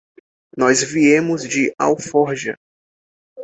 Nós 0.57 0.81
viemos 0.81 1.47
de 1.47 1.71
Alforja. 1.79 2.57